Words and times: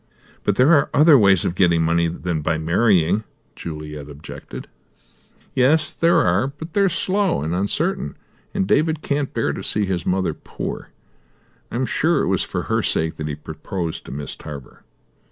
"But 0.43 0.55
there 0.55 0.73
are 0.73 0.89
other 0.95 1.15
ways 1.15 1.45
of 1.45 1.53
getting 1.53 1.83
money 1.83 2.07
than 2.07 2.41
by 2.41 2.57
marrying," 2.57 3.23
Juliet 3.55 4.09
objected. 4.09 4.67
"Yes, 5.53 5.93
there 5.93 6.17
are; 6.21 6.47
but 6.47 6.73
they 6.73 6.81
are 6.81 6.89
slow 6.89 7.43
and 7.43 7.53
uncertain, 7.53 8.17
and 8.51 8.65
David 8.65 9.03
can't 9.03 9.31
bear 9.31 9.53
to 9.53 9.63
see 9.63 9.85
his 9.85 10.03
mother 10.03 10.33
poor. 10.33 10.89
I 11.69 11.75
am 11.75 11.85
sure 11.85 12.23
it 12.23 12.27
was 12.29 12.41
for 12.41 12.63
her 12.63 12.81
sake 12.81 13.17
that 13.17 13.27
he 13.27 13.35
proposed 13.35 14.03
to 14.05 14.11
Miss 14.11 14.35
Tarver." 14.35 14.81